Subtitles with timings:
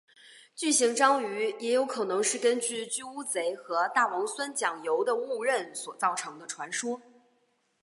[0.55, 6.99] 巨型章鱼也有可能是根据巨乌贼和大王酸浆鱿的误认所造成的传说。